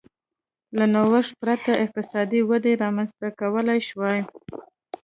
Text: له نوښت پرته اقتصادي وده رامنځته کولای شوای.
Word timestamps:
له 0.77 0.85
نوښت 0.93 1.31
پرته 1.41 1.71
اقتصادي 1.83 2.41
وده 2.49 2.71
رامنځته 2.83 3.27
کولای 3.39 3.79
شوای. 3.89 4.19